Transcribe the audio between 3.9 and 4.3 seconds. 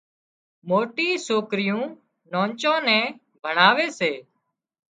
سي